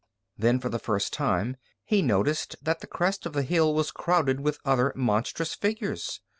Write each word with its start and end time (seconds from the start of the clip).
Then, 0.35 0.59
for 0.59 0.69
the 0.69 0.79
first 0.79 1.13
time 1.13 1.57
he 1.85 2.01
noticed 2.01 2.55
that 2.59 2.79
the 2.79 2.87
crest 2.87 3.27
of 3.27 3.33
the 3.33 3.43
hill 3.43 3.75
was 3.75 3.91
crowded 3.91 4.39
with 4.39 4.57
other 4.65 4.91
monstrous 4.95 5.53
figures. 5.53 6.21